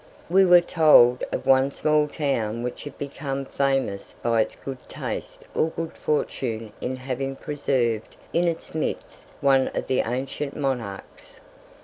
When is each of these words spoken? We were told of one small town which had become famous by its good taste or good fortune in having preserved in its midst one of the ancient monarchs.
We 0.31 0.45
were 0.45 0.61
told 0.61 1.23
of 1.31 1.45
one 1.45 1.69
small 1.69 2.07
town 2.07 2.63
which 2.63 2.85
had 2.85 2.97
become 2.97 3.45
famous 3.45 4.15
by 4.23 4.41
its 4.41 4.55
good 4.55 4.79
taste 4.89 5.43
or 5.53 5.69
good 5.69 5.93
fortune 5.95 6.73
in 6.81 6.95
having 6.95 7.35
preserved 7.35 8.17
in 8.33 8.47
its 8.47 8.73
midst 8.73 9.31
one 9.41 9.67
of 9.75 9.85
the 9.85 9.99
ancient 9.99 10.55
monarchs. 10.55 11.39